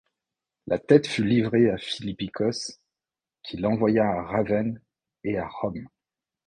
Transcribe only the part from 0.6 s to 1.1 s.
La tête